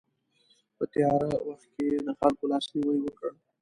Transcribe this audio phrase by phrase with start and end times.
[0.77, 3.29] په تیاره وخت کې یې د خلکو لاسنیوی وکړ.